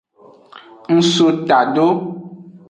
[0.93, 1.87] Ng so tado.